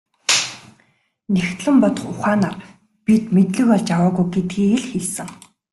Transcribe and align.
Нягтлан 1.33 1.75
бодох 1.83 2.07
ухаанаар 2.11 2.57
бид 3.05 3.23
мэдлэг 3.35 3.67
олж 3.75 3.87
аваагүй 3.95 4.25
гэдгийг 4.33 4.73
л 4.81 4.85
хэлсэн. 4.91 5.29